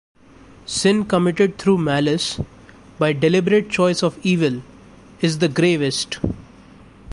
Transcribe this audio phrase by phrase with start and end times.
[0.65, 2.39] Sin committed through malice,
[2.97, 4.63] by deliberate choice of evil,
[5.19, 6.17] is the gravest.